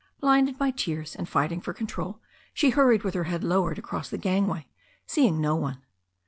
Blinded 0.19 0.57
by 0.57 0.71
tears 0.71 1.15
and 1.15 1.29
fighting 1.29 1.61
for 1.61 1.73
control, 1.75 2.19
she 2.55 2.71
hurried 2.71 3.03
with 3.03 3.13
her 3.13 3.25
head 3.25 3.43
lowered 3.43 3.77
across 3.77 4.09
the 4.09 4.17
gangway, 4.17 4.65
seeing 5.05 5.39
no 5.39 5.55
one. 5.55 5.83